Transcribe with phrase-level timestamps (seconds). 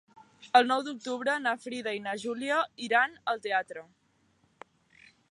[0.59, 3.85] El nou d'octubre na Frida i na Júlia iran al teatre.